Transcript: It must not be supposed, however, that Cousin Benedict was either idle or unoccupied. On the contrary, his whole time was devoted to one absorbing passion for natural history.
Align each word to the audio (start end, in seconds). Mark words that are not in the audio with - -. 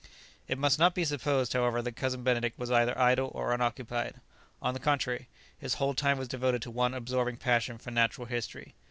It 0.47 0.57
must 0.57 0.79
not 0.79 0.95
be 0.95 1.05
supposed, 1.05 1.53
however, 1.53 1.79
that 1.83 1.95
Cousin 1.95 2.23
Benedict 2.23 2.57
was 2.57 2.71
either 2.71 2.97
idle 2.97 3.31
or 3.35 3.53
unoccupied. 3.53 4.19
On 4.59 4.73
the 4.73 4.79
contrary, 4.79 5.27
his 5.55 5.75
whole 5.75 5.93
time 5.93 6.17
was 6.17 6.27
devoted 6.27 6.63
to 6.63 6.71
one 6.71 6.95
absorbing 6.95 7.37
passion 7.37 7.77
for 7.77 7.91
natural 7.91 8.25
history. 8.25 8.73